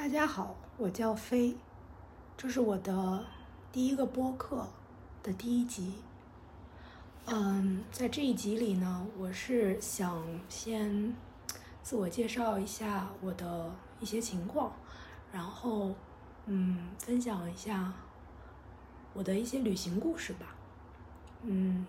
[0.00, 1.54] 大家好，我叫飞，
[2.34, 3.22] 这是我的
[3.70, 4.66] 第一个播客
[5.22, 5.92] 的第一集。
[7.26, 11.14] 嗯，在这一集里呢，我是想先
[11.82, 14.72] 自我介绍一下我的一些情况，
[15.30, 15.94] 然后
[16.46, 17.92] 嗯，分享一下
[19.12, 20.54] 我的一些旅行故事吧。
[21.42, 21.84] 嗯，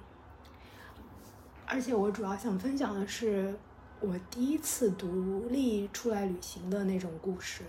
[1.66, 3.58] 而且我主要想分享的是
[4.02, 7.64] 我第一次独立出来旅行的那种故事。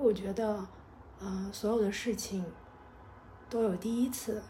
[0.00, 0.64] 我觉得，
[1.18, 2.44] 呃，所有的事情
[3.50, 4.40] 都有第一次。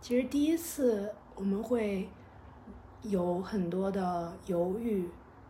[0.00, 2.08] 其实第一次我们会
[3.02, 5.06] 有很多的犹豫、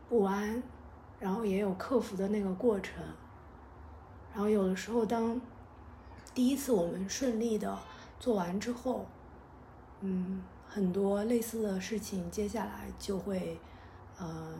[0.08, 0.60] 不安，
[1.20, 3.00] 然后也有克服的那个过程。
[4.32, 5.40] 然后有的时候，当
[6.34, 7.78] 第一次我们顺利的
[8.18, 9.06] 做完之后，
[10.00, 13.56] 嗯，很多类似的事情接下来就会，
[14.18, 14.52] 呃，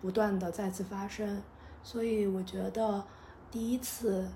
[0.00, 1.42] 不断的再次发生。
[1.82, 3.04] 所以我觉得。
[3.54, 4.28] 第一次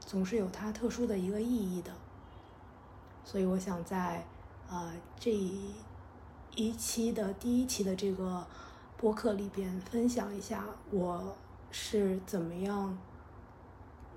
[0.00, 1.92] 总是有它特殊的一个意义的，
[3.22, 4.24] 所以我想在
[4.66, 8.46] 呃这一期的第一期的这个
[8.96, 11.36] 播客里边分享一下我
[11.70, 12.96] 是怎么样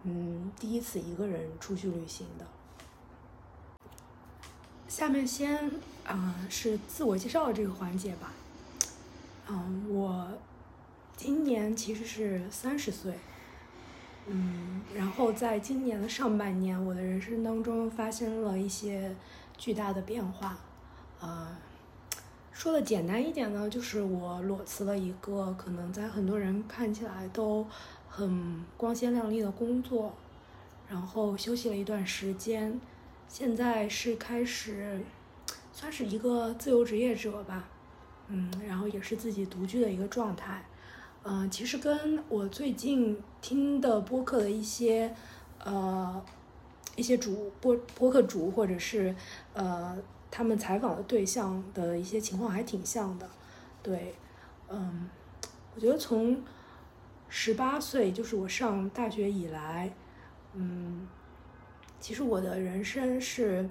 [0.04, 2.48] 嗯第一次一个人出去旅行的。
[4.88, 5.70] 下面先
[6.08, 8.32] 啊是自我介绍这个环节吧，
[9.50, 10.30] 嗯，我
[11.18, 13.20] 今年其实是三十岁。
[14.28, 19.16] 嗯，然后在今年的上半年，我的人生当中发生了一些
[19.56, 20.58] 巨大的变化。
[21.20, 21.56] 呃，
[22.52, 27.68] 说的简单一点呢，就是我裸辞了一个可能在很多人看起来都
[28.10, 30.12] 很光鲜亮丽的工作，
[30.90, 32.82] 然后休息了一段时间，
[33.28, 35.00] 现在是开始
[35.72, 37.68] 算是一个自由职业者吧。
[38.28, 40.66] 嗯，然后也是自己独居的一个状态。
[41.28, 45.12] 嗯，其实跟我最近听的播客的一些，
[45.58, 46.24] 呃，
[46.96, 49.16] 一些主播播客主或者是
[49.54, 49.98] 呃
[50.30, 53.28] 他们采访的对象的一些情况还挺像的，
[53.82, 54.14] 对，
[54.70, 55.10] 嗯，
[55.74, 56.44] 我觉得从
[57.28, 59.92] 十八岁就是我上大学以来，
[60.54, 61.08] 嗯，
[62.00, 63.68] 其实我的人生是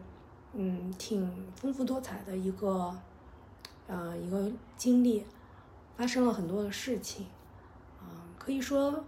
[0.55, 2.93] 嗯挺丰富多彩的一个
[3.87, 5.25] 呃一个经历，
[5.97, 7.27] 发生了很多的事情。
[8.44, 9.03] 可以说，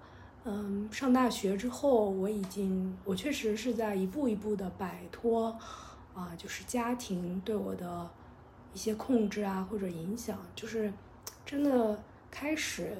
[0.44, 5.54] 嗯，上大学之后，我已经，我确实是在一步一步的摆脱，
[6.14, 8.08] 啊，就是家庭对我的
[8.72, 10.90] 一些控制啊或者影响，就是
[11.44, 12.96] 真的开始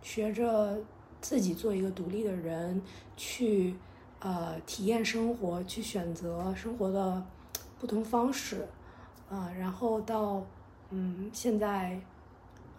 [0.00, 0.78] 学着
[1.20, 2.80] 自己做一个独立的人，
[3.14, 3.76] 去
[4.20, 7.22] 呃体验生活，去选择生活的
[7.78, 8.66] 不同方式，
[9.28, 10.42] 啊，然后到
[10.88, 12.00] 嗯现在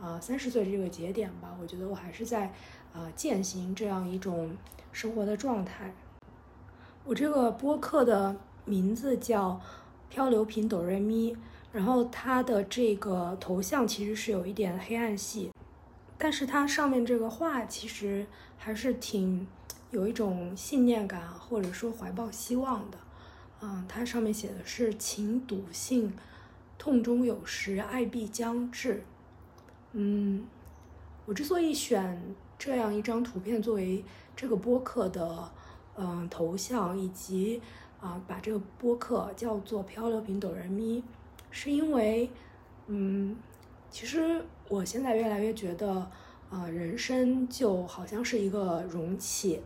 [0.02, 2.52] 啊三十岁这个节点吧，我觉得我还是在。
[2.96, 4.56] 啊，践行这样一种
[4.94, 5.94] 生活的状态。
[7.04, 8.34] 我这个播客的
[8.64, 9.60] 名字叫
[10.10, 11.36] “漂流瓶哆瑞咪”，
[11.74, 15.52] 然后它的这个头像其实是有一点黑暗系，
[16.18, 18.26] 但是它上面这个话其实
[18.58, 19.46] 还是挺
[19.92, 22.98] 有一种信念感，或者说怀抱希望的。
[23.62, 26.14] 嗯，它上面写的是“情笃信，
[26.78, 29.04] 痛中有时，爱必将至”。
[29.92, 30.48] 嗯，
[31.26, 32.34] 我之所以选。
[32.58, 34.04] 这样一张图片作为
[34.36, 35.52] 这个播客的
[35.98, 37.62] 嗯头像，以及
[38.00, 41.04] 啊把这个播客叫做“漂流瓶哆人咪”，
[41.52, 42.30] 是因为
[42.88, 43.36] 嗯，
[43.92, 46.10] 其实我现在越来越觉得
[46.50, 49.62] 啊，人生就好像是一个容器，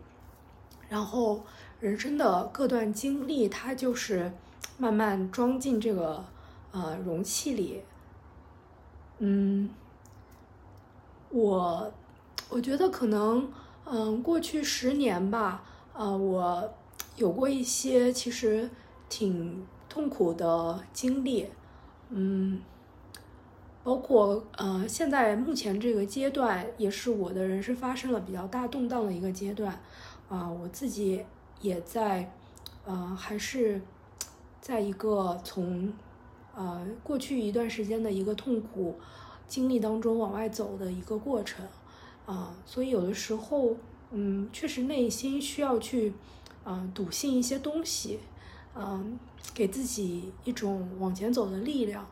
[0.90, 1.44] 然后
[1.80, 4.32] 人生的各段经历，它就是
[4.78, 6.26] 慢慢装进这个
[6.72, 7.82] 呃容器里。
[9.20, 9.70] 嗯，
[11.30, 11.94] 我。
[12.50, 13.48] 我觉得可能，
[13.86, 16.74] 嗯，过去十年吧，呃，我
[17.16, 18.68] 有过一些其实
[19.08, 21.48] 挺痛苦的经历，
[22.10, 22.60] 嗯，
[23.84, 29.80] 包括呃，现在目前这个阶段也是我的人生发生了比较大动荡的一个阶段，
[30.28, 31.24] 啊，我自己
[31.62, 32.34] 也在，
[32.84, 33.80] 呃，还是
[34.60, 35.94] 在一个从，
[36.56, 38.96] 呃，过去一段时间的一个痛苦
[39.48, 41.64] 经历当中往外走的一个过程。
[42.30, 43.76] 啊，所以有的时候，
[44.12, 46.14] 嗯，确实内心需要去，
[46.64, 48.20] 啊，笃信一些东西，
[48.76, 49.18] 嗯，
[49.52, 52.06] 给自己一种往前走的力量。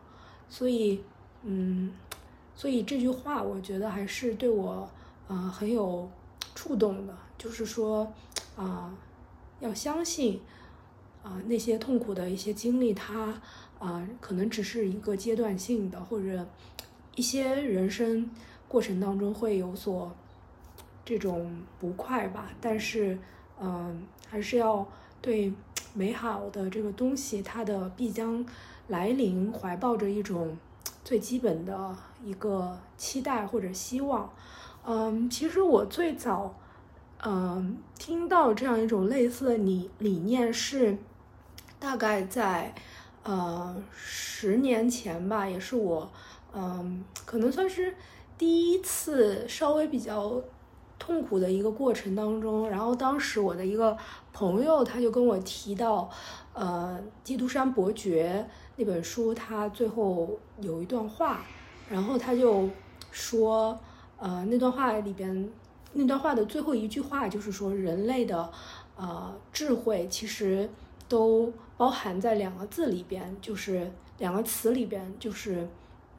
[0.50, 1.04] 所以，
[1.44, 1.94] 嗯，
[2.56, 4.90] 所以这句话我觉得还是对我，
[5.28, 6.10] 啊，很有
[6.56, 7.16] 触动的。
[7.38, 8.12] 就是说，
[8.56, 8.92] 啊，
[9.60, 10.42] 要相信，
[11.22, 13.40] 啊，那些痛苦的一些经历，它，
[13.78, 16.48] 啊，可能只是一个阶段性的，或者
[17.16, 18.31] 一些人生。
[18.68, 20.12] 过程当中会有所
[21.06, 23.18] 这种不快吧，但是
[23.60, 24.86] 嗯，还是要
[25.22, 25.54] 对
[25.94, 28.46] 美好的这个东西，它的必将
[28.88, 30.58] 来临，怀抱着一种
[31.04, 34.30] 最基本的一个期待或者希望。
[34.86, 36.56] 嗯，其实我最早，
[37.24, 40.98] 嗯，听到这样一种类似的理理念是，
[41.80, 42.74] 大概在
[43.24, 46.10] 呃十年前吧，也是我，
[46.54, 47.96] 嗯，可能算是
[48.38, 50.42] 第一次稍微比较
[51.00, 52.69] 痛苦的一个过程当中。
[52.69, 53.98] 然后当时我的一个
[54.31, 56.10] 朋友他就跟我提到，
[56.54, 58.45] 呃，《基督山伯爵》
[58.75, 61.42] 那本书，他最后有一段话，
[61.89, 62.69] 然后他就
[63.12, 63.78] 说。
[64.19, 65.48] 呃，那段话里边，
[65.94, 68.51] 那段话的最后一句话就是说，人类的，
[68.95, 70.68] 呃，智慧其实
[71.07, 75.69] 都包含在两个字里边，就是两个词里边，就是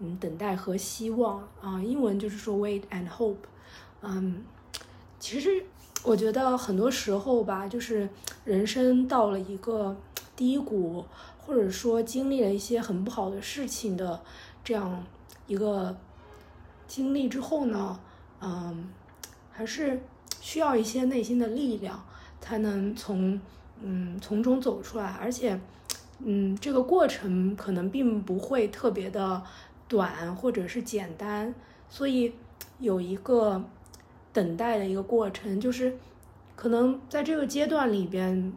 [0.00, 1.83] 嗯，等待和希望啊。
[1.83, 3.37] 英文就是说 wait and hope。
[4.00, 4.45] 嗯，
[5.19, 5.65] 其实
[6.05, 8.09] 我觉得很多时候吧，就是
[8.45, 9.97] 人生到了一个
[10.37, 11.05] 低谷，
[11.39, 14.21] 或者说经历了一些很不好的事情的
[14.65, 15.05] 这样
[15.47, 15.97] 一个。
[16.87, 18.00] 经历之后呢，
[18.41, 18.89] 嗯，
[19.50, 20.00] 还是
[20.41, 22.03] 需要一些内心的力量，
[22.41, 23.39] 才能从
[23.83, 25.05] 嗯从中走出来。
[25.21, 25.61] 而且，
[26.21, 29.43] 嗯，这个过程可能并不会特别的
[29.88, 31.52] 短或者是简单，
[31.88, 32.35] 所以
[32.79, 33.64] 有一个
[34.32, 35.96] 等待的一个过程，就是
[36.55, 38.52] 可能在这个阶段里边，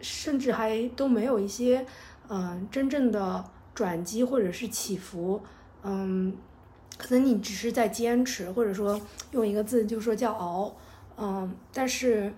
[0.00, 1.84] 甚至还都没有一些
[2.28, 3.44] 嗯真正的
[3.74, 5.42] 转机或者是起伏，
[5.82, 6.36] 嗯。
[6.96, 9.00] 可能你只是在坚持，或者说
[9.30, 10.74] 用一个字就说叫熬，
[11.16, 12.34] 嗯，但是，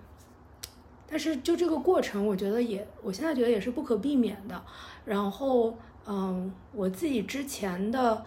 [1.09, 4.61] 但是就这个过程，我觉得也，我现在觉得也是不可避免的。
[5.03, 5.75] 然后，
[6.11, 8.25] 嗯，我自己之前的，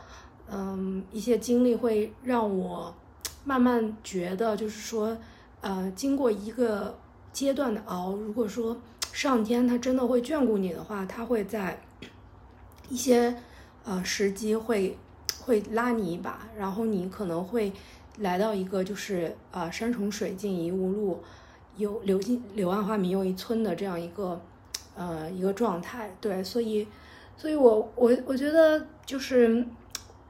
[0.50, 2.94] 嗯，一些经历会让我
[3.44, 5.14] 慢慢觉得，就是说，
[5.60, 6.96] 呃，经过一个
[7.30, 8.74] 阶段的熬，如果说
[9.12, 11.78] 上天他真的会眷顾你的话，他会在
[12.88, 13.36] 一些
[13.84, 14.96] 呃时机会。
[15.44, 17.70] 会拉你一把，然后你可能会
[18.20, 21.22] 来到一个就是啊山重水尽疑无路，
[21.76, 24.40] 有柳尽柳暗花明又一村的这样一个
[24.96, 26.16] 呃一个状态。
[26.18, 26.88] 对，所以，
[27.36, 29.64] 所以我我我觉得就是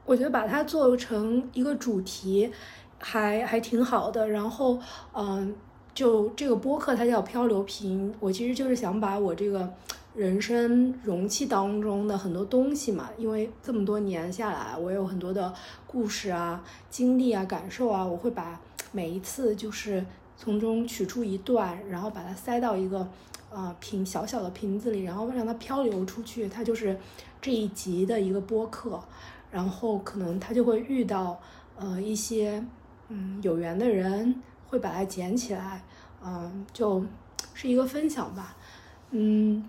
[0.04, 2.50] 我觉得把它做成一个主题
[2.98, 4.28] 还还挺好的。
[4.28, 4.78] 然后
[5.12, 5.54] 嗯，
[5.94, 9.72] 就这个播客它叫漂流瓶，我其实就是想把我这个。
[10.14, 15.52] 人生容器当中的很多东西嘛，因为这么多年下来，我有很多的
[15.88, 18.60] 故事啊、经历啊、感受啊，我会把
[18.92, 20.06] 每一次就是
[20.36, 23.04] 从中取出一段，然后把它塞到一个
[23.54, 26.48] 呃瓶小小的瓶子里，然后让它漂流出去。
[26.48, 26.98] 它就是
[27.40, 29.00] 这一集的一个播客，
[29.50, 31.40] 然后可能它就会遇到
[31.76, 32.66] 呃一些
[33.08, 35.84] 嗯有缘的人，会把它捡起来，
[36.20, 37.06] 嗯，就
[37.54, 38.56] 是一个分享吧，
[39.12, 39.68] 嗯。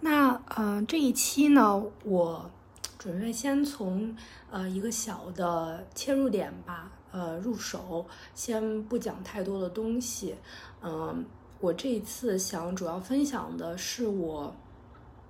[0.00, 2.48] 那呃，这一期呢，我
[2.96, 4.14] 准备先从
[4.50, 10.36] 呃一个小的切入点吧，呃入手，先不讲太多的东西。
[10.80, 11.24] 嗯，
[11.60, 14.54] 我这一次想主要分享的是我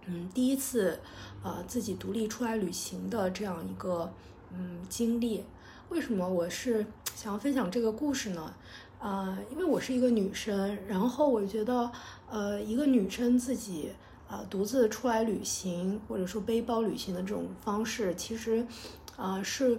[0.06, 1.00] 嗯第一次
[1.42, 4.12] 呃自己独立出来旅行的这样一个
[4.52, 5.44] 嗯经历。
[5.88, 6.84] 为什么我是
[7.14, 8.54] 想要分享这个故事呢？
[8.98, 11.90] 呃，因为我是一个女生，然后我觉得
[12.30, 13.92] 呃一个女生自己。
[14.28, 18.66] 呃，独自出来旅行，或者说背包旅行的这种方式，其实，
[19.16, 19.78] 啊，是，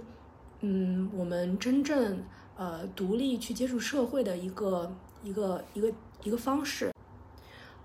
[0.61, 2.23] 嗯，我们真正
[2.55, 4.89] 呃独立去接触社会的一个
[5.21, 5.91] 一个一个
[6.27, 6.91] 一个方式，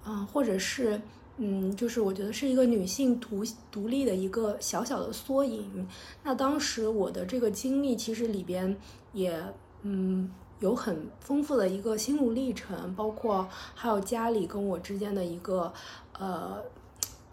[0.04, 1.00] 啊，或者是，
[1.36, 5.86] 嗯，就是我觉得是一个女性独独立的一个小小的缩影。
[6.24, 8.76] 那当时我的这个经历，其实里边
[9.12, 9.42] 也，
[9.82, 10.30] 嗯，
[10.60, 15.72] 有很丰富的一个心路历程，包括还有家里跟我之间的一个。
[16.18, 16.62] 呃，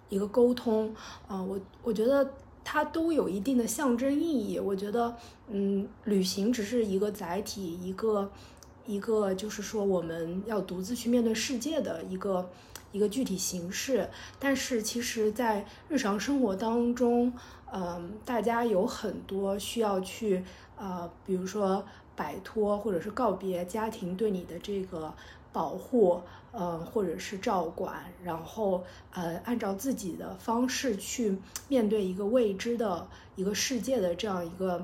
[0.07, 0.95] 一个沟通
[1.27, 2.27] 啊，我我觉得
[2.63, 4.57] 它都有一定的象征意义。
[4.57, 5.15] 我觉得，
[5.49, 8.31] 嗯，旅行只是一个载体，一个
[8.89, 12.49] 一个就是说我们要独自去面对世界的一个
[12.91, 14.09] 一个具体形式。
[14.39, 17.31] 但是，其实，在日常生活当中，
[17.71, 20.43] 嗯，大家有很多需要去
[20.75, 25.13] 呃，比如说摆脱或者是告别家庭对你的这个
[25.53, 26.21] 保护。
[26.51, 34.83] 嗯，或者是照管，然后呃，按照自己的方式去面对一个未知的一个世界的这样一个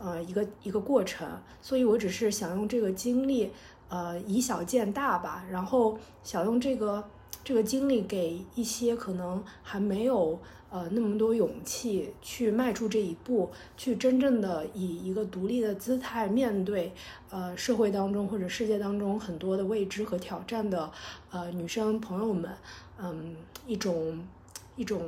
[0.00, 1.28] 呃一个一个过程。
[1.60, 3.50] 所以我只是想用这个经历，
[3.88, 7.04] 呃，以小见大吧，然后想用这个
[7.42, 16.92] 这个经历给一些可能还没有呃那么多勇气去迈出这一步，去真正的以一个独立的姿态面对
[17.30, 20.90] 呃社会当中或者世界当中很多的未知和挑战的
[21.30, 22.50] 呃女生朋友们，
[22.98, 23.36] 嗯，
[23.66, 24.18] 一种
[24.76, 25.00] 一种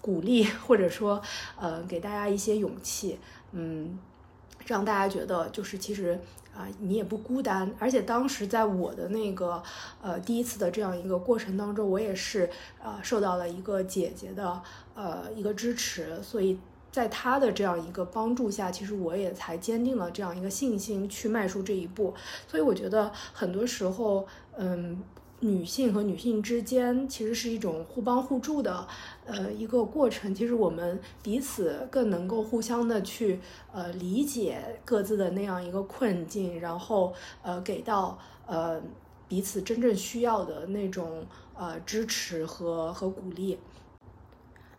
[0.00, 1.22] 鼓励，或者说
[1.58, 3.18] 呃给大家一些勇气，
[3.52, 3.98] 嗯，
[4.66, 6.20] 让大家觉得就是其实。
[6.56, 9.62] 啊，你也不孤单，而且当时在我的那个
[10.00, 12.48] 呃第一次的这样一个过程当中，我也是
[12.82, 14.62] 呃受到了一个姐姐的
[14.94, 16.58] 呃一个支持，所以
[16.90, 22.14] 在她的这样一个帮助下，其实我也才坚定了这样一个信心去迈出这一步。
[22.48, 25.02] 所以我觉得很多时候，嗯。
[25.40, 28.88] 女性和女性之间其实是一种互帮互助的，
[29.26, 30.34] 呃，一个过程。
[30.34, 33.38] 其实我们彼此更能够互相的去
[33.70, 37.12] 呃理解各自的那样一个困境，然后
[37.42, 38.80] 呃给到呃
[39.28, 43.58] 彼此真正需要的那种呃支持和和鼓励。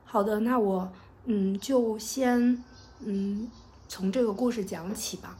[0.05, 0.91] 好的，那我
[1.25, 2.63] 嗯就先
[3.01, 3.47] 嗯
[3.87, 5.37] 从这个故事讲起吧。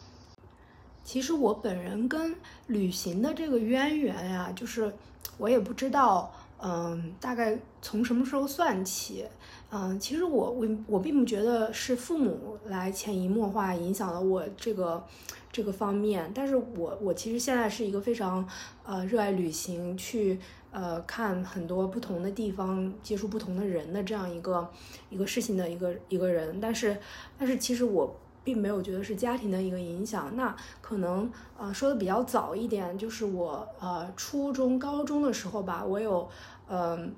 [1.08, 2.36] 其实我本人跟
[2.68, 4.94] 旅行的这个渊源呀，就是
[5.38, 6.30] 我也不知道，
[6.62, 9.26] 嗯，大概从什么时候算起，
[9.72, 15.02] 嗯，其实我我我并不觉得是父母来潜移默化影响了我这个
[15.50, 18.46] 这个方面，但是我我其实现在是一个非常
[18.84, 20.38] 呃热爱旅行，去
[20.72, 24.70] 呃看很多不同的地方，接触不同的人的这样一个
[25.10, 26.98] 一个事情的一个一个人，但是
[27.40, 28.14] 但是其实我。
[28.48, 36.26] 并没有觉得是家庭的一个影响，那可能呃说的比较早一点，就是我呃初中高中的时候吧，我有
[36.70, 37.14] 嗯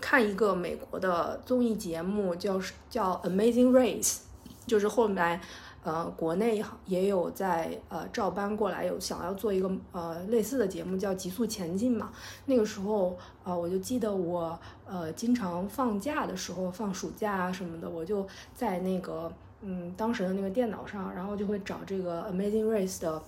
[0.00, 4.18] 看一个美国的综艺节目，叫叫 Amazing Race，
[4.68, 5.40] 就是后来
[5.82, 12.12] 呃国内也有在呃照搬过来，有想要做一个呃类似的节目叫极速前进嘛。
[12.44, 18.24] 那个时候呃我就记得我呃经常放假的时候，放暑假啊什么的，我就
[18.54, 19.32] 在那个。
[19.62, 23.22] 嗯，当时的那个电脑上，然后就会找这个 Amazing Race 的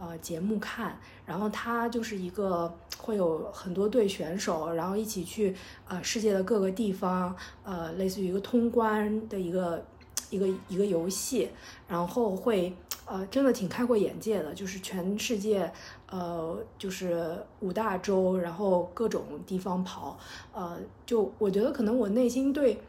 [0.00, 5.54] 呃节目看，然后它就是一个会有很多对选手，然后一起去
[5.86, 9.84] 呃世界的各个地方，呃，类似于一个通关的一个
[10.30, 11.50] 一个一个游戏，
[11.86, 12.74] 然后会
[13.04, 15.70] 呃真的挺开阔眼界的，就是全世界
[16.10, 20.18] 呃就是五大洲，然后各种地方跑，
[20.52, 22.80] 呃，就我觉得可能我内心对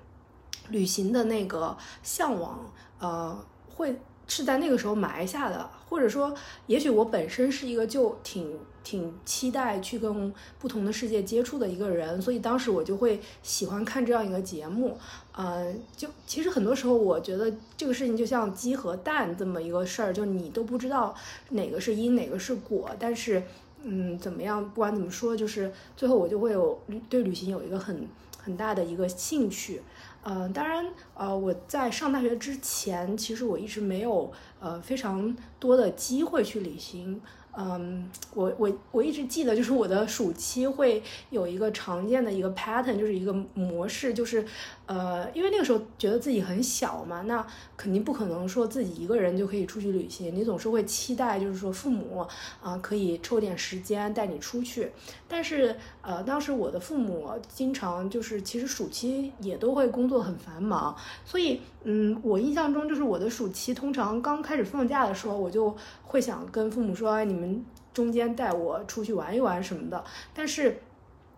[0.69, 2.71] 旅行的那个向往。
[2.97, 3.37] 呃，
[3.75, 6.33] 会是在那个时候埋下的，或者说，
[6.65, 14.97] 也许我本身是一个就挺挺期待去跟不同的世界接触的一个人，所以当时我就会喜欢看这样一个节目。
[15.33, 21.13] 呃，就其实很多时候，我觉得这个事情就像鸡和蛋这么一个事儿，就你都不知道
[21.49, 22.89] 哪个是因，哪个是果。
[22.97, 23.43] 但是，
[23.83, 26.79] 嗯，怎么样，不管怎么说，就是最后我就会有
[27.09, 28.07] 对旅行有一个很
[28.41, 29.81] 很大的一个兴趣。
[30.25, 37.21] 呃，当然，呃，我在上大学之前，其实我一直没有呃非常多的机会去旅行。
[37.57, 44.45] 嗯，我我我一直记得，就是我的暑期会有一个常见的一个 pattern，就是一个模式，就是，
[44.85, 47.47] 呃，因为那个时候觉得自己很小嘛，那
[47.77, 52.27] 肯定不可能说自己一个人就可以出去旅行，你总是会期待，就是说父母
[52.61, 54.91] 啊可以抽点时间带你出去。
[55.27, 60.93] 但是，呃，当时我的父母经常就是，其实暑期也都会工作很繁忙，
[61.23, 67.44] 所以，嗯，我印象中就是我的暑期通常刚开始放假的时候，我就会想跟父母说，你们。
[67.93, 70.81] 中间带我出去玩一玩什么的，但是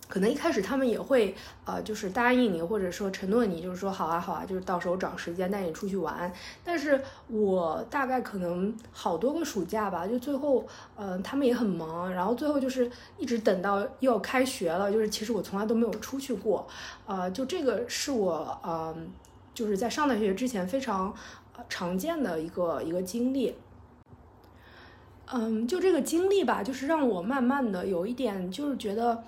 [0.09, 1.35] 可能一开始他们也会
[1.65, 6.31] 呃，就是答应你，或者说承诺你，就是说好啊好啊，就是到时候找时间带你出去玩。
[6.63, 16.65] 但是我大概可能好多个暑假吧，就最后呃他们也很忙，然后最后就是一直等到要开学了，就是其实我从来都没有出去过，
[17.05, 18.95] 呃，就这个是我呃
[19.53, 21.13] 就是在上大学之前非常
[21.67, 23.53] 常见的一个一个经历。
[25.31, 29.21] 嗯，就这个经历吧，就是让我慢慢的有一点，就是觉得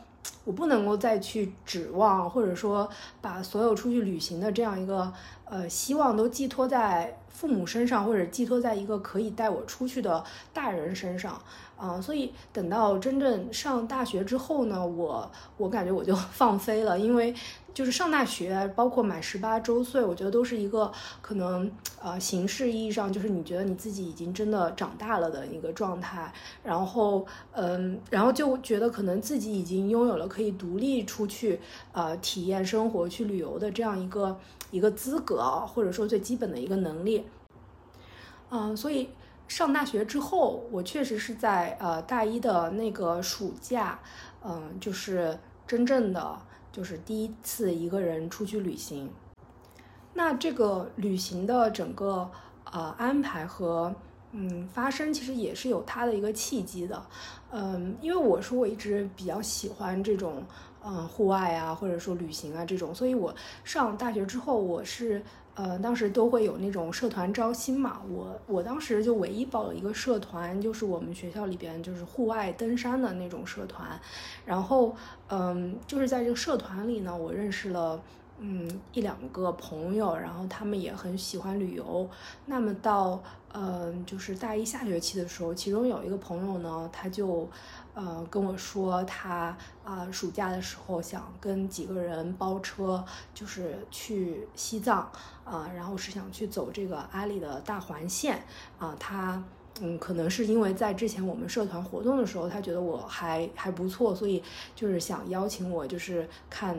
[0.45, 2.89] 我不能够再去指望，或者说
[3.21, 5.11] 把所有出去旅行的这样一个
[5.45, 11.41] 呃希望都寄托在父母身上，或者寄托在一个可以带我出去的大人身上。
[11.77, 17.33] 啊，所以等到真正上大学之后呢，我我感觉我就 放飞了，因为
[17.73, 21.71] 就是上大学，包括满十八周岁，我觉得都是一个可能
[22.01, 26.33] 呃形式意义上就是你觉得你自己已经真的长大了的一个状态，
[26.63, 31.59] 然后嗯，然后就觉得可能自己已经拥有了可以独立出去
[31.91, 34.39] 呃体验生活、去旅游的这样一个
[34.71, 37.25] 一个资格，或者说最基本的一个能力，
[38.49, 39.09] 嗯，所以。
[39.49, 43.99] 上大学之后，我确实是在呃大一的那个暑假，
[44.45, 46.37] 嗯，就是真正的
[46.71, 49.09] 就是第一次一个人出去旅行。
[50.13, 52.29] 那这个旅行的整个
[52.71, 53.93] 呃安排和
[54.31, 57.01] 嗯发生，其实也是有它的一个契机的。
[57.51, 60.43] 嗯，因为我说我一直比较喜欢这种
[60.83, 63.33] 嗯户外啊，或者说旅行啊这种，所以我
[63.63, 65.23] 上大学之后，我是
[65.59, 68.01] 呃当时都会有那种社团招新嘛。
[68.09, 73.99] 我我当时就唯一报了一个社团，就是我们学校里边就是户外登山的那种社团。
[74.45, 74.95] 然后
[75.27, 78.01] 嗯，就是在这个社团里呢，我认识了。
[78.41, 82.09] 嗯，一两个朋友，然后他们也很喜欢旅游。
[82.45, 87.45] 那么到嗯，就是大一下学期的时候，其中有一个朋友呢，他就
[87.93, 95.11] 呃跟我说，他啊暑假的时候想跟几个人包车，就是去西藏
[95.49, 98.43] 啊，然后是想去走这个阿里的大环线
[98.77, 98.95] 啊。
[98.99, 99.43] 他
[99.81, 104.43] 嗯，可能是因为在之前我们社团活动的时候，他觉得我还还不错，所以
[104.75, 106.77] 就是想邀请我，就是看。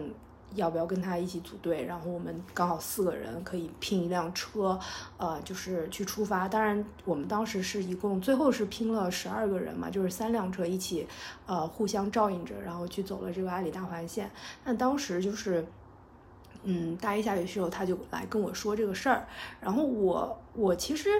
[0.56, 1.84] 要不要跟他一起组队？
[1.84, 4.76] 然后我们刚好四个人可以拼一辆车，
[5.16, 6.48] 呃，就是去出发。
[6.48, 11.06] 当然，我们当时是一共最后是拼了十二个人嘛，就是三辆车一起，
[11.46, 14.28] 呃，互相照应着，然后去走了这个阿里大环线。
[14.64, 15.64] 那当时就是，
[16.64, 19.26] 嗯，大一下学期时候他就来跟我说这个事儿，
[19.60, 21.10] 然后我我其实。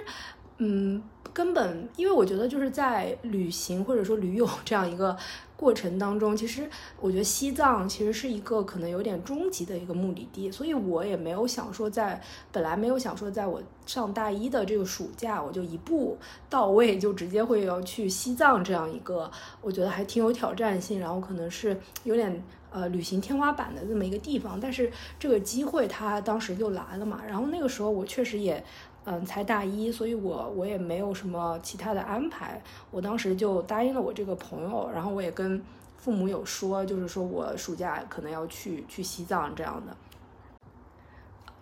[0.63, 1.01] 嗯，
[1.33, 5.17] 根本，因为我觉得就是在旅行或者说驴友 这样一个
[5.57, 6.69] 过程当中，其实
[6.99, 12.21] 我觉得西藏其实是一个可能有点终极的一个目的地，所以我也没有想说在
[12.51, 16.15] 本来没有想说在我上大一的这个暑假我就一步
[16.47, 19.31] 到位，就直接会要去西藏这样一个
[19.61, 28.63] 我觉得还挺有挑战性，然后可能是有点呃旅行天花板的这么一个地方，但是这个机会它当时就来了嘛，然后那个时候我确实也。
[29.03, 32.61] 嗯，才大一，所以我我也没有什么其他的安排。
[32.91, 35.59] 我当时就答应了我这个朋友，然后我也跟
[35.97, 39.97] 父母有说，就是说我暑假可能要去去西藏这样的。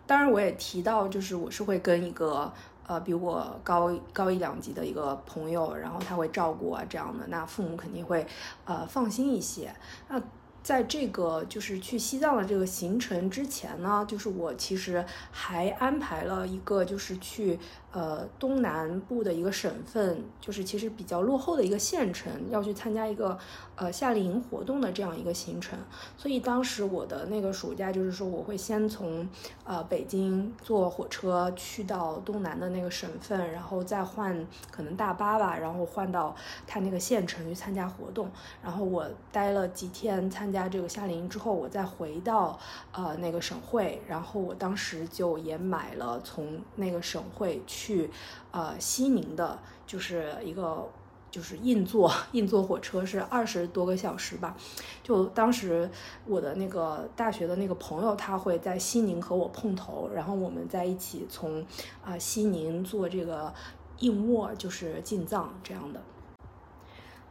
[0.06, 2.52] 当然，我也提到，就是我是会跟一个
[2.86, 8.28] 呃比我高高一两级的一个朋友，然后他会照顾啊这样的，那父母肯定会
[8.66, 9.74] 呃放心一些。
[10.10, 10.22] 那。
[10.62, 17.58] 在这个就是去西藏的这个行程之前呢，就是我其实还安排了一个，就是去。
[17.92, 23.36] 呃，东南部的一个省份，就是其实比较落后的一个县城，要去参加一个
[23.76, 25.80] 呃夏令营活动的这样一个行程。
[26.16, 29.28] 所以当时我的那个暑假，就是说我会先从
[29.64, 36.36] 呃北京坐火车去到东南的那个省份，然后再换可能大巴吧，然后换到
[36.68, 38.30] 他那个县城去参加活动。
[38.62, 42.60] 然后我待了几天参加这个夏令营之后，我再回到
[42.92, 47.79] 呃那个省会，然后我当时就也买了从那个省会去。
[47.80, 48.10] 去，
[48.52, 50.86] 呃，西宁的，就是一个，
[51.32, 54.54] 就是硬座硬座火车，是二十多个小时吧。
[55.02, 55.90] 就当时
[56.26, 61.66] 我的那个大学的那个朋友，他会在西宁和我碰头，然后我们在一起从
[62.04, 63.54] 啊西宁坐这个
[64.00, 66.02] 硬卧，就是进藏这样的。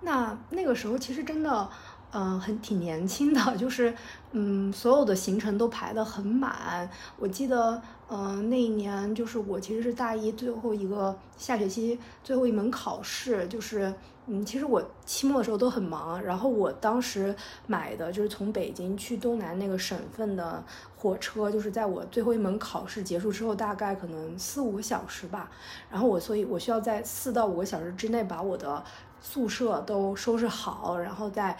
[0.00, 1.68] 那那个时候其实真的。
[2.10, 3.94] 嗯，很挺年轻的，就是
[4.32, 6.88] 嗯，所有的行程都排得很满。
[7.18, 13.92] 我记得，嗯，那一年就是我其实是大一最后一个下学期最后一门考试，就是
[14.26, 16.22] 嗯，其实我期末的时候都很忙。
[16.22, 17.34] 然后我当时
[17.66, 20.64] 买的就是从北京去东南那个省份的
[20.96, 25.50] 火车，就是在我最后一门考试结束之后，大概可能四五个小时吧。
[25.90, 28.82] 然后我所以，我需要在四到五个小时之内把我的
[29.20, 31.58] 宿舍都收拾好，然后再。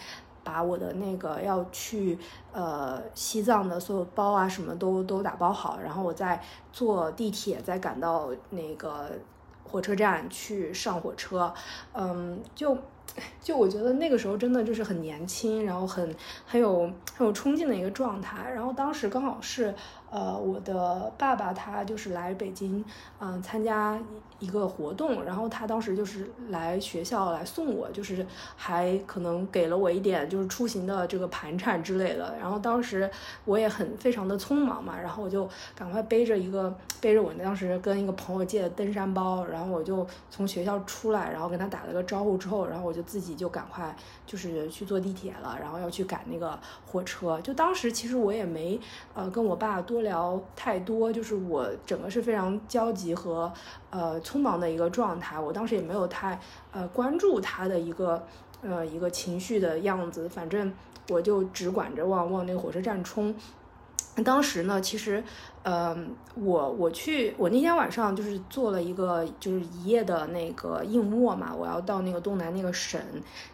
[0.48, 2.18] 把我的那个要去
[2.52, 9.11] 呃西藏的所有包啊什么都都打包好，然后我再坐地铁再赶到那个
[9.62, 11.52] 火车站去上火车，
[11.92, 12.74] 嗯，就
[13.42, 19.74] 就我觉得那个时候真的就是很年轻，然后很很有很有冲劲的一个状态，然后当时刚好是
[20.11, 22.82] 呃我的爸爸他就是来北京
[23.20, 24.00] 嗯参加。
[24.40, 28.24] 一个活动，然后他当时就是来学校来送我，就是
[28.55, 32.37] 还可能给了我一点就是出行的这个盘缠之类的。
[32.40, 33.11] 然后当时
[33.44, 43.92] 我也很非常的匆忙嘛，然后我就赶快背着一个背着我当时跟一个朋友借的登山包，然后我就从学校出来，然后跟他打了个招呼之后，然后我就自己就赶快
[44.24, 47.40] 就是去坐地铁了，然后要去赶那个火车。
[47.40, 48.79] 就当时其实我也没
[49.14, 53.53] 呃跟我爸多聊太多，就是我整个是非常焦急和
[53.90, 54.16] 呃。
[54.28, 56.38] 匆忙的一个状态，我当时也没有太
[56.72, 58.26] 呃关注他的一个
[58.60, 60.70] 呃一个情绪的样子，反正
[61.08, 63.34] 我就只管着往往那个火车站冲。
[64.24, 65.22] 当时呢，其实
[65.68, 65.94] 呃，
[66.35, 72.98] 我我去，我那天晚上就是做了一个就是一夜的那个硬卧嘛，我要到那个东南那个省。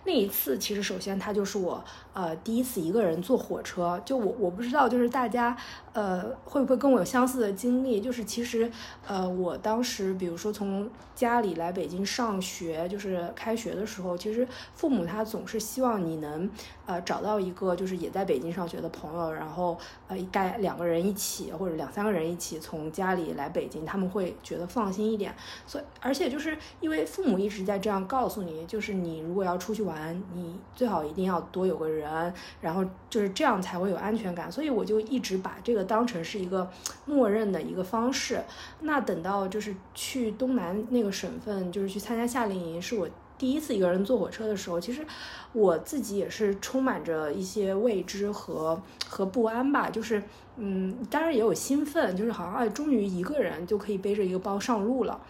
[0.04, 5.56] 那一次其实首先它就是我呃第一次一个人坐火车，就我我不知道就是大家
[5.92, 8.70] 呃会不会跟我有相似的经历，就是其实
[9.08, 16.48] 呃我当时比如说从家里来北京上学，就是开学的时候，其实父母他总是希望你能
[16.86, 25.34] 呃找到一个就是也在北京上学的朋友，然后呃一带两个人一起或者两三人一起从家里来北京，他们会觉得放心一点。
[25.66, 34.50] 所以而且就是因为父母一直在这样告诉你，就是你如果要出去玩，你最好一定要多有个人，然后就是这样才会有安全感。
[34.50, 36.70] 所以我就一直把这个当成是一个
[37.06, 38.42] 默认的一个方式。
[38.80, 43.08] 那等到就是去东南那个省份，就是去参加夏令营，是我。
[43.36, 45.04] 第一次一个人坐火车的时候，其实
[45.52, 49.90] 我自己也是充满着一些未知和和不安吧。
[49.90, 50.22] 就是，
[50.56, 55.20] 嗯，当然也有兴奋，就是好像哎，终于一个人就可以背着一个包上路了。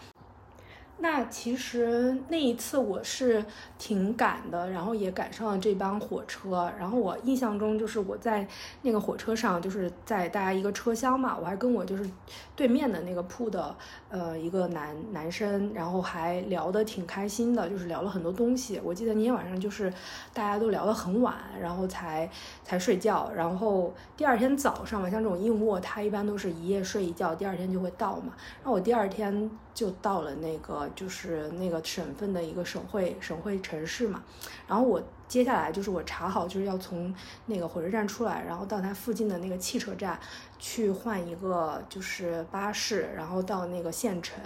[1.04, 3.44] 那其实那一次我是
[3.76, 6.72] 挺赶的，然后也赶上了这班火车。
[6.78, 8.48] 然后我印象中就是我在
[8.80, 12.08] 那个火车上，就是在大家一个车厢嘛，我还跟我就是
[12.56, 13.76] 对面的那个铺的
[14.08, 18.80] 呃一个男男生，然后还聊得挺开心的，就是聊了很多东西。
[18.82, 19.92] 我记得那天晚上就是
[20.32, 22.26] 大家都聊得很晚，然后才
[22.62, 23.30] 才睡觉。
[23.36, 28.32] 然后第二天早上嘛，像这种硬卧，它一般都是一夜睡一觉，第二天就会到嘛。
[28.62, 29.50] 然后我第二天。
[29.74, 34.22] 就到了那个就是那个省份的一个省会省会城市嘛，
[34.66, 37.14] 然后我接下来就是我查好就是要从
[37.46, 40.18] 那个火车站出来，然后到它附近的那个汽车站
[40.58, 44.42] 去换一个就是巴士，然后到那个县城。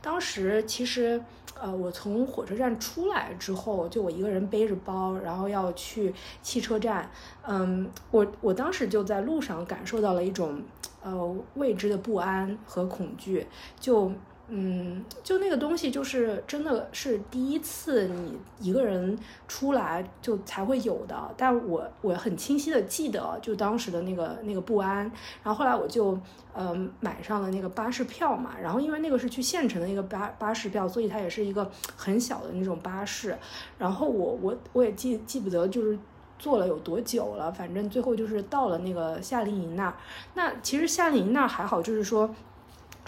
[0.00, 1.22] 当时其实
[1.60, 7.10] 呃我从火车站出来之后，就我一个人背着包，然后要去汽车站，
[7.46, 10.62] 嗯，我我当时就在路上感受到了一种
[11.02, 13.46] 呃未知的不安和恐惧，
[13.78, 14.12] 就。
[14.52, 21.16] 嗯，就那个东西，就是真的是第一次你一个人出来就才会有的。
[21.36, 25.04] 但我我很清晰的记得，就当时的那个那个不安。
[25.44, 26.18] 然后后来我就
[26.52, 28.50] 嗯买上了那个巴士票嘛。
[28.60, 33.38] 然后因为那个是去县城的一个巴巴士票，所以它也是一个很小的那种巴士。
[33.78, 35.96] 然后我我我也记记不得就是
[36.40, 39.94] 坐了有多久了，反正最后就是到了那个夏令营那儿。
[40.34, 42.34] 那其实夏令营那儿还好，就是说。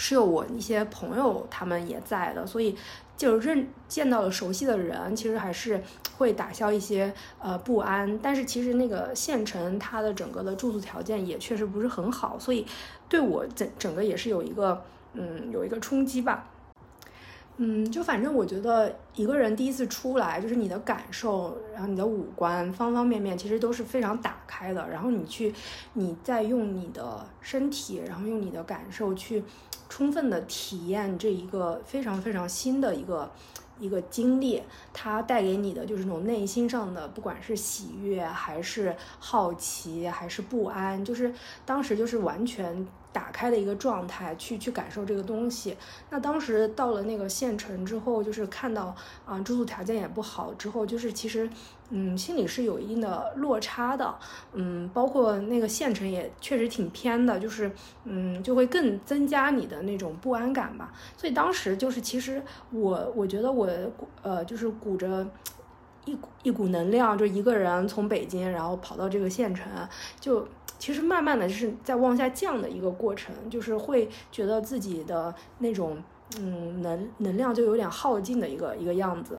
[0.04, 2.76] 是有我一些朋友，他们也在的，所以
[3.16, 5.80] 就认见到了熟悉的人，其实还是
[6.18, 8.18] 会打消一些呃不安。
[8.18, 12.66] 但是其实那个县城它的整个的住宿条件也确实不是很好，所以
[13.08, 16.48] 对我整整个也是有一个嗯有一个冲击吧。
[17.58, 24.88] 嗯，就反正我觉得一个人第一次出来，就是你的感受，然后你的五官方方面面，其实都是非常打开的。
[24.88, 25.54] 然后你去，
[25.92, 29.44] 你再用你的身体，然后用你的感受去。
[29.92, 33.30] 充分的体验这一个非常非常新的一个
[33.78, 41.34] 一个经历，它带给你的就是那种内心上的，不管是喜悦还是好奇还是不安，就是
[41.66, 42.86] 当时就是完全。
[43.12, 45.76] 打开的一个状态，去去感受这个东西。
[46.10, 48.94] 那当时到了那个县城之后，就是看到
[49.26, 51.48] 啊住宿条件也不好，之后就是其实
[51.90, 54.14] 嗯心里是有一定的落差的，
[54.54, 57.70] 嗯，包括那个县城也确实挺偏的，就是
[58.04, 60.92] 嗯就会更增加你的那种不安感吧。
[61.16, 63.68] 所以当时就是其实我我觉得我
[64.22, 65.26] 呃就是鼓着
[66.06, 69.66] 一股一股能量，就一个人从北京然后跑到这个县城
[70.18, 70.48] 就。
[70.82, 76.02] 其实慢慢的就是在往下降的一个过程，就是会觉得自己的那种
[76.40, 79.38] 嗯能能量就有点耗尽的一个一个样子，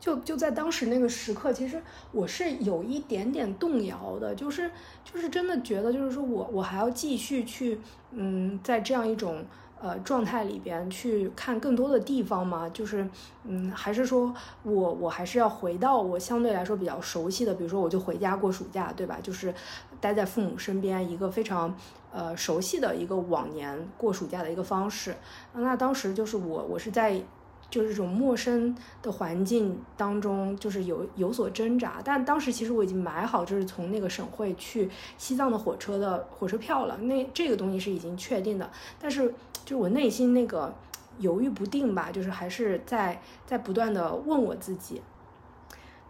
[0.00, 4.70] 就就在当时那个时刻，其实我是有一点点动摇的，就是
[5.04, 7.78] 就是真的觉得就是说我我还要继续去
[8.12, 9.44] 嗯在这样一种。
[9.82, 13.08] 呃，状态里边去看更多的地方嘛，就是，
[13.44, 14.30] 嗯，还是说
[14.62, 19.18] 我我还是要回到我相对来说比较熟悉的，比如说我就回家过暑假，对吧？
[19.22, 19.54] 就是
[20.00, 21.76] 待在父母身边，一个非常
[22.12, 25.16] 呃熟悉的一个往年过暑假的一个方式。
[25.54, 27.22] 那当时就是我我是在。
[27.70, 32.02] 就是这种陌生的环境当中，就是有有所挣扎。
[32.04, 36.96] 但当时其实我已经买好，就是从那个省会去西藏的火车的火车票了。
[36.96, 39.32] 那这个东西是已经确定的，但是
[39.64, 40.74] 就我内心那个
[41.20, 45.00] 犹豫不定吧，就是还是在在不断的问我自己。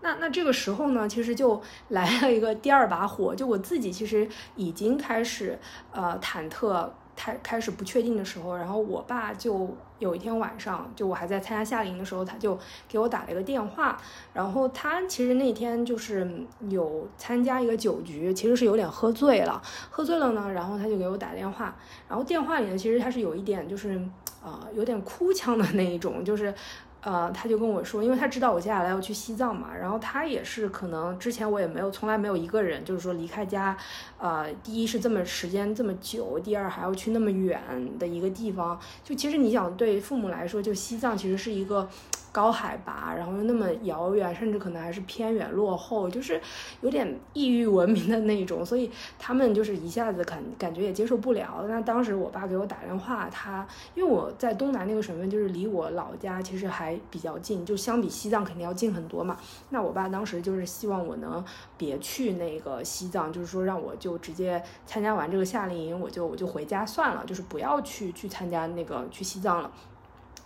[0.02, 5.58] 那那这个时候呢，其实就来了一个第二把火，就我自己其实已经开始
[5.92, 6.90] 呃忐忑。
[7.16, 12.58] 开开始不确定的时候，然后我爸就有一天晚上，就我还在参加夏令营的时候，他就
[12.88, 14.00] 给我打了一个电话。
[14.32, 16.26] 然后他其实那天就是
[16.70, 19.60] 有参加一个酒局，其实是有点喝醉了。
[19.90, 21.76] 喝醉了呢，然后他就给我打电话。
[22.08, 24.00] 然后电话里呢，其实他是有一点就是
[24.42, 26.54] 呃有点哭腔的那一种，就是。
[27.02, 33.76] 呃，他就跟我说，因为他知道我接下来要去西藏嘛，然后他也是可能之前我也没有从来没有一个人就是说离开家，
[34.18, 37.60] 呃，第一是这么时间这么久，第二还要去那么远
[37.98, 41.88] 的一个地方，就其实你想对父母来说，就西藏其实是一个。
[42.32, 46.40] 高海拔，然后又那么遥远，甚至可能还是偏远落后，就是
[46.80, 51.64] 有点异域文明的那种，所以他们就是一下子感感觉也接受不了。
[51.68, 59.36] 那当时我爸给我打电话，他因为我在东南那个省份，就是离我老家其实还比较近，就相比西藏肯定要近很多嘛。
[59.70, 61.44] 那我爸当时就是希望我能
[61.76, 69.72] 别去那个西藏，就是说让我就直接参加完这个夏令营，我就我就回家算了，就是不要去去参加那个去西藏了。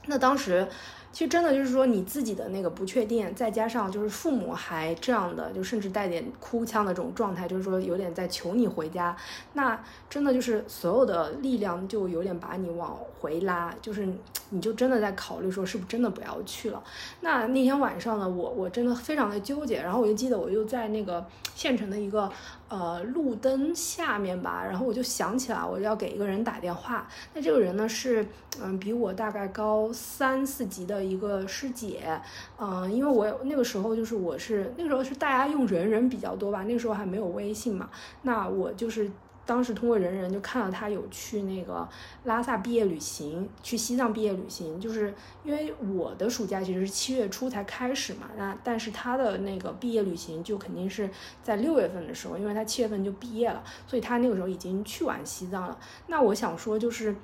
[0.06, 0.66] 那当时。
[1.14, 9.16] 其实真的就是说，你自己的那个不确定，再加上就是父母还这样的，就甚至带点哭腔的这种状态，就是说有点在求你回家，
[9.52, 14.08] 那真的就是所有的力量就有点把你往回拉，就是
[14.50, 16.82] 你就真的在考虑说是不是真的不要去了。
[17.20, 21.24] 那那天晚上呢，我我真的非常的纠结，然后我就记得我又在那个
[21.54, 22.28] 县城的一个
[22.74, 28.26] 呃路灯下面吧，然后我就想起来我要给一个人打电话，那这个人呢是
[28.60, 31.04] 嗯比我大概高三四级的。
[31.04, 32.18] 一个师姐，
[32.58, 37.90] 嗯，因为我那个时候就是我是那个时候是大家用人人比较多吧，那个时候还没有微信嘛，
[38.22, 39.10] 那我就是
[39.46, 41.88] 当时通过人人就看到他有去那个
[42.24, 51.08] 拉萨毕业旅行，去西藏毕业旅行，就是因为我的暑假其实是七月初才开始嘛，那但是他的那个毕业旅行就肯定是
[51.42, 55.78] 在六月份的时候，因为他七月份就毕业了，所以他那个时候已经去完西藏了。
[56.06, 57.14] 那我想说就是。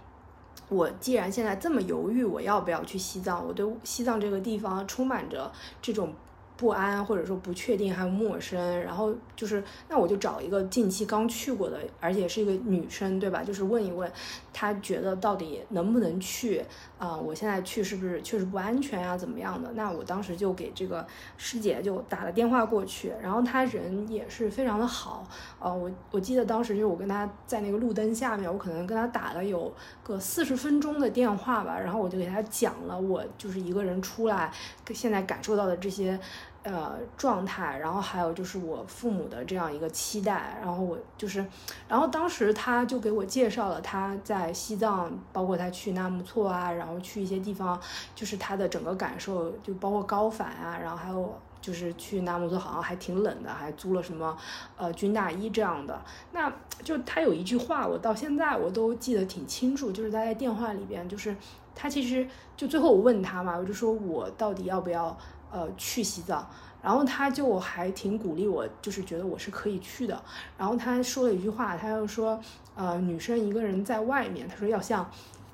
[0.68, 3.44] 我既然现在这么犹豫，我要不要去西藏？
[3.44, 5.50] 我对西藏这个地方充满着
[5.82, 6.12] 这种。
[6.60, 13.42] 不安或者说不确定还有陌生，然后就是那我就找一个近期刚去过的，而且是一个女生，对吧？
[13.42, 14.12] 就是问一问，
[14.52, 16.62] 她觉得到底能不能去
[16.98, 17.16] 啊？
[17.16, 19.16] 我现在去是不是确实不安全啊？
[19.16, 19.72] 怎么样的？
[19.72, 21.06] 那我当时就给这个
[21.38, 25.26] 师姐就打了电话过去，然后她人也是非常的好，
[25.58, 34.52] 呃，我我记得当时就是我跟她在那个路灯下面，我可能跟她打了有个四十分钟的电话吧，然后我就给她讲了我就是一个人出来
[34.92, 36.20] 现在感受到的这些。
[36.62, 41.42] 呃，状态，然后还有就是我父母的这样一个期待，然后我就是，
[41.88, 47.80] 然后当时他就给我介绍了他在西藏，包括他去纳木错啊，然后去一些地方，
[48.14, 54.36] 就是他的整个感受，就包括高反啊，然后还有就是去纳木错好像还挺冷的，还租了什么
[54.76, 55.98] 呃军大衣这样的。
[56.32, 56.52] 那
[56.84, 61.34] 就他有一句话，我到现在我都记得挺清楚，就是他在电话里边，就是
[61.74, 65.16] 他其实就最后我问他嘛，我就说我到底要不要。
[65.50, 66.48] 呃，去西藏，
[66.82, 70.22] 然后他就还挺鼓励我，就是觉得我是可以去的。
[70.56, 72.40] 然后他说了一句话，他就说，
[72.74, 75.10] 呃，女生一个人在外面，他说要像，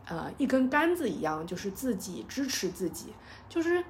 [0.07, 3.15] 呃，一根杆子一样，就是自己支持自己。
[3.49, 3.83] 就是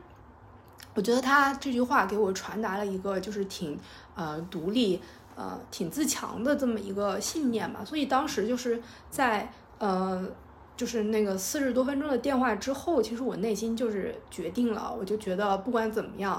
[0.95, 3.79] 我觉得他这句话给我传达了一个，就是挺
[4.15, 5.03] 呃独立，
[5.35, 7.85] 呃挺自强的这么一个信念吧。
[7.85, 10.27] 所以当时就是在呃。
[10.77, 16.35] 就是那个四十多分钟的电话之后，其实我内心就是决定了，我就觉得不管怎么样，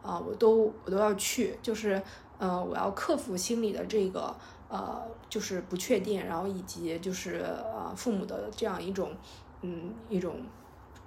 [0.00, 2.00] 啊，我都我都要去，就是，
[2.38, 4.32] 呃，我要克服心里的这个，
[4.68, 9.10] 呃，就是不确定，然后以及就是呃父母的这样一种，
[9.62, 10.36] 嗯，一种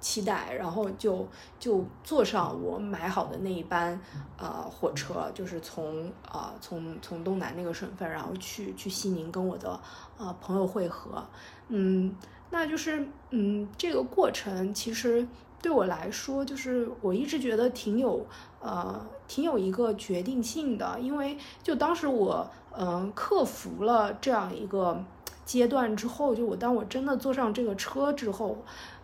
[0.01, 1.25] 期待，然后就
[1.57, 3.97] 就坐上我买好的那一班，
[4.37, 9.79] 呃，火车，就是从啊从从东南那个省份，然后去去西宁跟我的
[10.17, 11.25] 呃朋友会合，
[11.69, 12.13] 嗯。
[12.53, 15.27] 那就是，嗯，这个过程其实
[15.59, 18.23] 对我来说，就是我一直觉得挺有，
[18.61, 20.99] 呃，挺有一个决定性的。
[20.99, 25.03] 因为就当时我，嗯，克服了这样一个
[25.43, 28.55] 阶段之后，就我当我真的坐上这个车之后，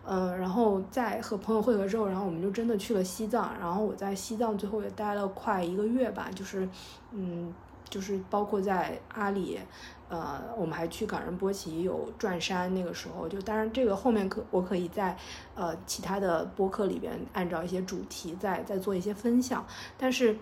[0.06, 3.52] 嗯，然后再和朋友会合之后，然后我们就真的去了西藏。
[3.58, 6.68] 然后我在西藏最后也待了快一个月吧，就是，
[7.10, 7.52] 嗯，
[7.88, 9.58] 就是包括在阿里。
[10.10, 15.16] 呃，我们还去冈仁波齐有转山，那个时候就当然这个后面可我可以在
[15.54, 19.64] 呃其他的播客里边按照一些主题再再做一些分享。
[19.96, 20.36] 但是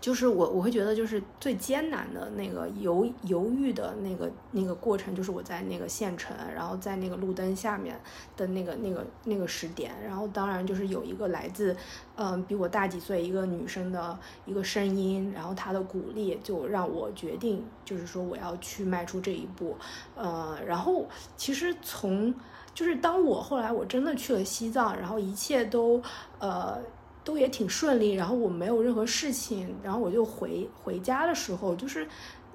[0.00, 7.98] 就是我我会觉得就是最艰难的那个犹犹豫的那个那个过程，就是我在那个县城，然后在那个路灯下面
[8.36, 11.74] 的那个那个那个时点，然后当然就是有一个来自
[12.14, 19.76] 嗯比我大几岁一个女生的一个声音，然后她的鼓励就让我决定就是说我要去迈出这一步，
[20.14, 21.06] 呃，然后
[21.36, 22.32] 其实从
[22.74, 26.00] 就是当我后来我真的去了西藏，然后一切都
[26.38, 26.78] 呃。
[27.26, 32.06] 都也挺顺利，然后我没有任何事情，然后我就回回家的时候，就是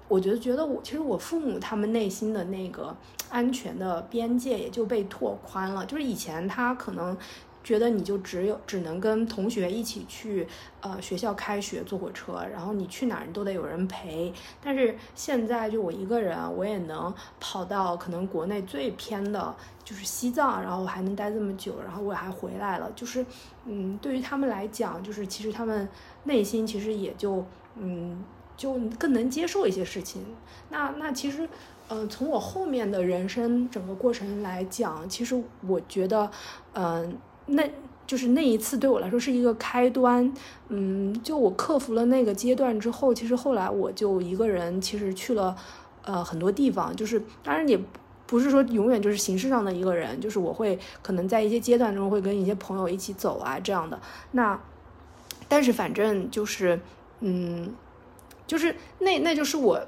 [0.07, 2.95] 我觉得觉得我其实我父母他们内心的那个
[3.29, 7.17] 安全的边界也就被拓宽了，就是以前他可能。
[7.63, 10.47] 觉得你就只有只能跟同学一起去，
[10.81, 14.33] 呃，学校开学坐火车，然后你去哪儿你都得有人陪。
[14.63, 22.91] 但是现在就我一个人，我也能跑到可能国内最偏的，就是西藏，然后我还能待这么久，然后我还回来了。
[22.95, 23.23] 就是，
[23.65, 25.87] 嗯，对于他们来讲，就是其实他们
[26.23, 27.45] 内心其实也就，
[27.75, 28.23] 嗯，
[28.57, 30.25] 就更能接受一些事情。
[30.69, 31.47] 那那其实，
[31.89, 36.31] 嗯，从我后面的人生整个过程来讲，其实我觉得，
[36.73, 37.19] 嗯。
[37.51, 37.63] 那
[38.07, 40.33] 就是那一次对我来说是一个开端，
[40.69, 45.55] 嗯，就我克服了那个阶段之后，其实后来我就一个人，其实去了
[46.03, 47.79] 呃很多地方，就是当然也
[48.25, 53.99] 不是说永远就是形式上的一个人，就是我会可能在一些阶段中会跟一些朋友一起走啊这样的。
[54.31, 54.59] 那
[55.47, 56.79] 但是反正就是
[57.21, 57.73] 嗯，
[58.45, 59.79] 就是那那就是我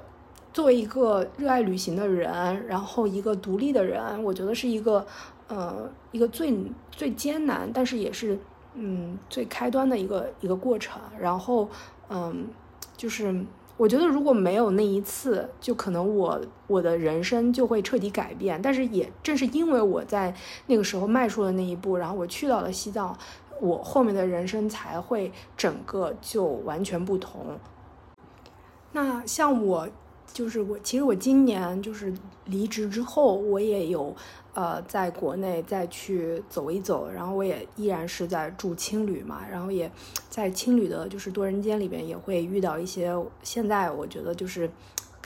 [0.52, 5.06] 作为一个热爱旅行的人，然后一个独立的人，我觉得是一个。
[5.48, 6.56] 呃，一个最
[6.90, 8.38] 最艰难，但是也是
[8.74, 11.00] 嗯最开端的一个一个过程。
[11.18, 11.68] 然后
[12.08, 12.46] 嗯，
[12.96, 13.44] 就是
[13.76, 18.60] 我觉得如果没有那一次，就可能我我的人生就会彻底改变。
[18.62, 20.34] 但是也正是因为我在
[20.66, 23.14] 那个时候迈出了那一步，然后我去到了西藏，
[23.60, 27.58] 我后面的人生才会整个就完全不同。
[28.92, 29.86] 那像我，
[30.32, 32.14] 就是我，其实我今年就是
[32.46, 34.16] 离职之后，我也有。
[34.54, 39.90] 呃，在国内再去走一走，然后我也依然是在住青旅嘛，然后也
[40.30, 44.70] 在青旅的就是多人间里边也会遇到一些，现在我觉得就是。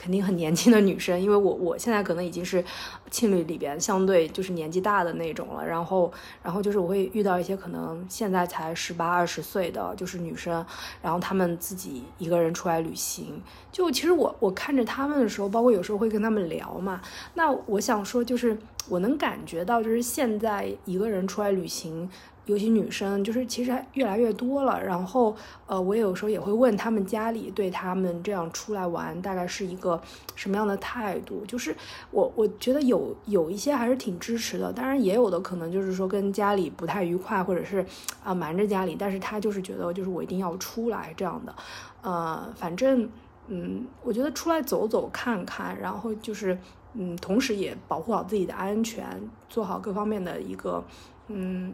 [0.01, 2.63] 肯定很年轻的女生，因为我我现在可能已经是
[3.11, 5.67] 青旅里边相对就是年纪大的那种了。
[5.67, 6.09] 然后，
[6.41, 10.65] 然后就是我会遇到一些可能现在才十八二十岁的就是女生，
[11.01, 13.41] 然后她们自己一个人出来旅行。
[13.73, 17.01] 就其实我我看着她们的时候，包括有时候会跟她们聊嘛。
[17.33, 18.57] 那我想说，就是
[18.89, 22.09] 我能感觉到，就是现在一个人出来旅行。
[22.45, 24.83] 尤其女生，就是其实还越来越多了。
[24.83, 25.35] 然后，
[25.67, 30.01] 呃，我有时候也会问他们家里对他们这样出来玩大概是一个
[30.33, 31.45] 什么样的态度。
[31.45, 31.75] 就是
[32.09, 37.85] 我我觉得有有一些还是挺支持的，当然也有的可能就是说跟家里不太愉快，或者是
[38.23, 41.53] 啊瞒着家里，但是他就是觉得就是我一定要出来这样的。
[42.01, 43.07] 呃，反正
[43.49, 46.57] 嗯，我觉得出来走走看看，然后就是
[46.93, 49.05] 嗯，同时也保护好自己的安全，
[49.47, 50.83] 做好各方面的一个
[51.27, 51.73] 嗯。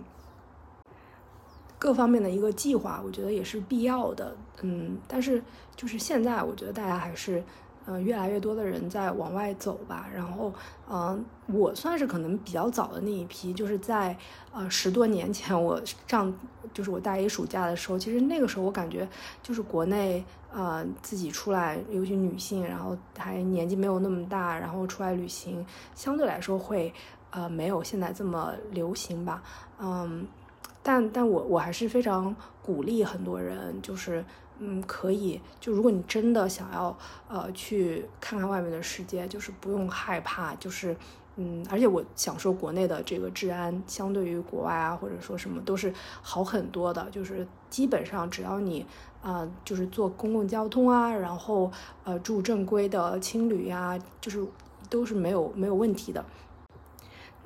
[1.78, 5.44] 各方面的一个计划，我觉得也是必要的，嗯，但是
[5.76, 7.44] 就是现在，我觉得大家还是，
[7.86, 10.08] 嗯，越来越多的人在往外走吧。
[10.14, 10.54] 然后，
[10.90, 14.18] 嗯，我算是可能比较早的那一批，就是在
[14.52, 16.34] 呃十多年前，我上
[16.74, 19.08] 就是我大一暑假的时候，其实那个时候我感觉
[19.44, 26.94] 就是国内呃自己出来，尤其女性，然后还年纪没有那么大，然后出来旅行，相对来说会
[27.30, 29.44] 呃没有现在这么流行吧，
[29.80, 30.28] 嗯。
[30.88, 34.24] 但但我我还是非常鼓励很多人，就是
[34.60, 40.96] 嗯，可以就如果你真的想要呃去看看外面的世界，就是不用害怕，就是
[41.36, 48.86] 嗯，而且我想说国内的这个治安相对于国外啊或者说什么都是好很多的，就是基本上只要你
[49.22, 51.70] 啊就是坐公共交通啊，然后
[52.06, 54.46] 呃住正规的青旅呀，就是
[54.90, 56.24] 都是没有没有问题的。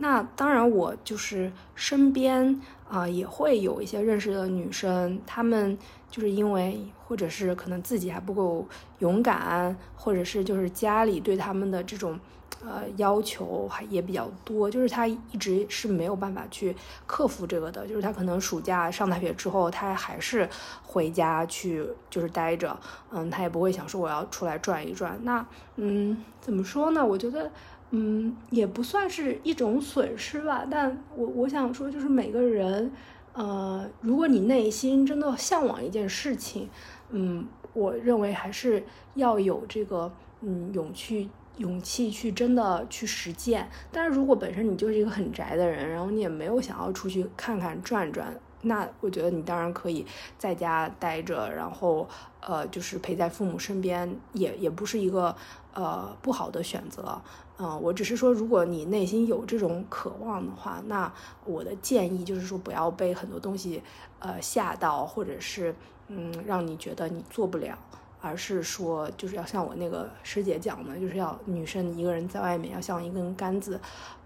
[0.01, 5.77] 那当然，我就是身边啊也会有一些认识的女生，她们
[6.09, 8.65] 就是因为或者是可能自己还不够
[8.99, 12.19] 勇敢，或者是就是家里对他们的这种
[12.63, 20.49] 呃要求还也比较多，就是他一直是没有办法去克服这个的，就是他可能暑假上大学之后，他还是
[20.83, 22.77] 回家去就是待着，
[23.11, 25.19] 嗯，他也不会想说我要出来转一转。
[25.23, 25.45] 那
[25.77, 27.05] 嗯，怎么说呢？
[27.05, 27.51] 我觉得。
[27.91, 32.91] 嗯，也不算是一种损失吧，但我我想说，就是每个人，
[33.33, 36.69] 呃，如果你内心真的向往一件事情，
[37.11, 38.83] 嗯，我认为还是
[39.15, 40.11] 要有这个，
[40.41, 43.69] 嗯，勇气，勇气去真的去实践。
[43.91, 50.05] 但是如果本身你就是一个很宅的人，然后你也没有想要出去看看转转，那我觉得你当然可以
[50.37, 52.07] 在家待着，然后
[52.41, 55.35] 呃，就是陪在父母身边，也也不是一个
[55.73, 57.21] 呃不好的选择。
[57.57, 61.11] 嗯，我只是说，如果你内心有这种渴望的话，那
[61.45, 63.81] 我的建议就是说，不要被很多东西
[64.19, 65.75] 呃吓到，或者是
[66.07, 67.77] 嗯让你觉得你做不了，
[68.21, 73.79] 而是说就是要像我那个师姐讲的，就是要女生一个人在外面要像一根杆子。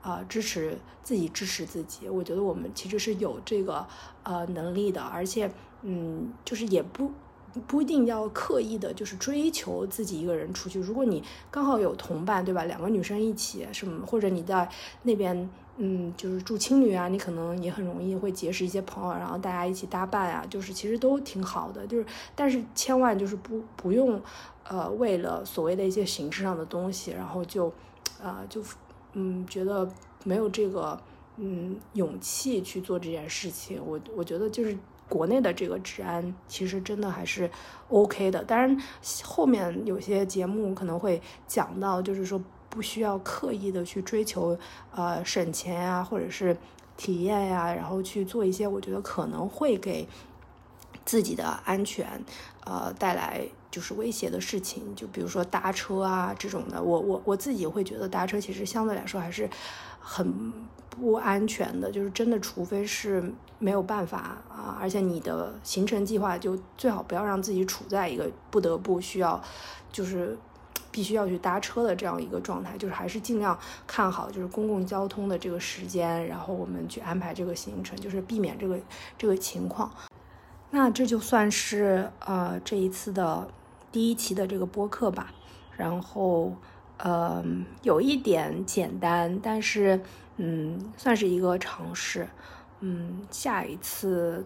[0.03, 2.09] 啊，支持自己，支持自己。
[2.09, 3.87] 我觉得我们其实是有这个
[4.23, 5.49] 呃能力的，而且
[5.81, 7.09] 嗯，就是也不
[7.65, 10.77] 不一定要刻意的，就是追求自己一个人出去。
[10.77, 12.65] 如果你刚好有同伴，对吧？
[12.65, 14.67] 两个女生一起什么，或者你在
[15.03, 21.85] 那边嗯，就是住青旅啊，你可能也很容易会结识一些朋友，然后大家一起搭伴啊，就是其实都挺好的。
[21.87, 22.05] 就是
[22.35, 24.21] 但是千万就是不不用
[24.67, 27.71] 呃为了所谓的一些形式上的东西，然后就
[28.21, 28.63] 啊就。
[29.15, 29.87] 嗯，觉得
[30.23, 30.99] 没有这个
[31.37, 34.75] 嗯勇气去做这件事情，我我觉得就是
[35.07, 37.47] 国内的这个治安其实真的还是
[37.89, 38.43] OK 的。
[38.43, 38.75] 当然
[39.23, 42.41] 后面有些节目可能会讲到，就是说
[42.73, 44.57] 不需要刻意的去追求
[44.95, 46.57] 呃省钱呀，或者是
[46.97, 50.07] 体验呀，然后去做一些我觉得可能会给
[51.05, 52.23] 自己的安全
[52.65, 53.45] 呃带来。
[53.73, 59.49] 就是威胁的事情，就比如说搭车啊这种的，我我我自己会觉得搭车其实相对来说还是
[59.99, 60.53] 很
[60.91, 69.41] 不安全的，就是真的，除非是没有办法啊，而且你的行程计划就最好不要让自己处在一个不得不需要，
[69.91, 70.37] 就是
[70.93, 78.79] 必须要去搭车的这样一个状态，就是还是尽量看好就是公共交通的这个时间，然后我们去安排这个行程，就是避免这个
[79.17, 79.91] 这个情况。
[80.69, 83.45] 那这就算是呃这一次的。
[83.91, 85.31] 第一期的这个播客吧，
[85.77, 86.51] 然后，
[86.97, 87.45] 呃，
[87.83, 90.01] 有一点简单，但是，
[90.37, 92.27] 嗯，算是一个尝试，
[92.79, 94.43] 嗯，下一次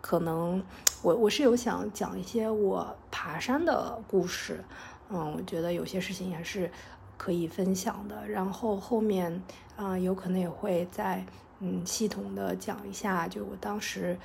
[0.00, 0.62] 可能
[1.02, 4.64] 我我是有想讲一些我爬山的故事，
[5.10, 6.70] 嗯，我觉得有些事情也是
[7.16, 9.42] 可以分享的，然后后面，
[9.76, 11.24] 啊，有可能也会再，
[11.60, 14.18] 嗯，系统的讲一下，就我当时。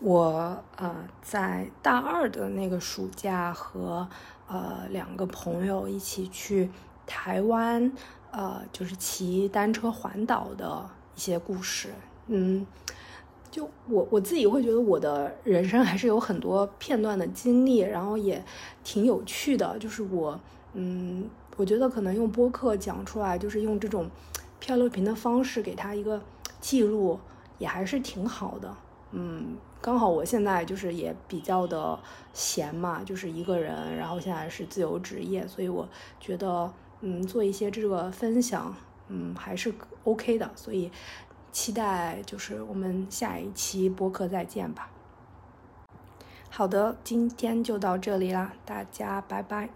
[0.00, 4.08] 我呃在大二的那个暑假和
[4.46, 6.70] 呃两个朋友一起去
[7.04, 7.90] 台湾，
[8.30, 11.92] 呃就是骑单车环岛的一些故事。
[12.28, 12.64] 嗯，
[13.50, 18.44] 就我我自己会觉得我的人生还是有很多片段的经历，然后也
[18.84, 19.78] 挺有趣的。
[19.78, 20.38] 就是我
[20.74, 24.08] 嗯，我觉得可能用播客讲出来，就是用这种
[24.58, 26.20] 漂流瓶的方式给他一个
[26.60, 27.18] 记录，
[27.58, 28.74] 也还是挺好的。
[29.12, 29.56] 嗯。
[29.80, 31.96] 刚好我现在就是也比较的
[32.32, 35.88] 闲嘛，就是一个人，然后现在是自由职业，所以我
[36.18, 36.68] 觉得，
[37.00, 38.74] 嗯，做一些这个分享，
[39.06, 39.72] 嗯，还是
[40.02, 40.90] OK 的，所以
[41.58, 44.88] 期待就是我们下一期播客再见吧。
[46.48, 49.68] 好的，今天就到这里啦，大家拜拜。